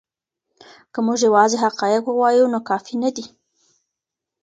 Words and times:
که 0.93 0.99
موږ 1.05 1.19
یوازې 1.27 1.57
حقایق 1.63 2.03
ووایو 2.07 2.51
نو 2.53 2.59
کافی 2.69 2.95
نه 3.03 3.09
دی. 3.15 3.25